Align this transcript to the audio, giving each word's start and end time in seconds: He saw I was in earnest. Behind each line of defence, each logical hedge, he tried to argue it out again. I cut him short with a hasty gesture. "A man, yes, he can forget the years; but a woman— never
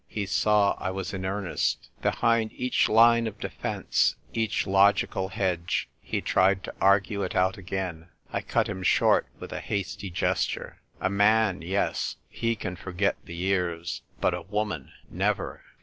He 0.07 0.25
saw 0.25 0.71
I 0.79 0.89
was 0.89 1.13
in 1.13 1.27
earnest. 1.27 1.89
Behind 2.01 2.51
each 2.53 2.89
line 2.89 3.27
of 3.27 3.39
defence, 3.39 4.15
each 4.33 4.65
logical 4.65 5.29
hedge, 5.29 5.89
he 5.99 6.21
tried 6.21 6.63
to 6.63 6.73
argue 6.81 7.21
it 7.21 7.35
out 7.35 7.55
again. 7.55 8.09
I 8.33 8.41
cut 8.41 8.65
him 8.67 8.81
short 8.81 9.27
with 9.39 9.53
a 9.53 9.59
hasty 9.61 10.09
gesture. 10.09 10.81
"A 10.99 11.11
man, 11.11 11.61
yes, 11.61 12.15
he 12.29 12.55
can 12.55 12.75
forget 12.75 13.15
the 13.25 13.35
years; 13.35 14.01
but 14.19 14.33
a 14.33 14.41
woman— 14.41 14.91
never 15.11 15.61